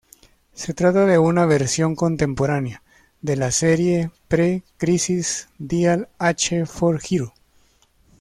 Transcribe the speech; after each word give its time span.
Se 0.55 0.73
trata 0.73 1.05
de 1.05 1.19
una 1.19 1.45
versión 1.45 1.93
contemporánea, 1.95 2.81
de 3.21 3.35
la 3.35 3.51
serie 3.51 4.09
pre-crisis 4.27 5.47
Dial 5.59 6.09
H 6.17 6.65
for 6.65 6.99
Hero. 7.07 7.35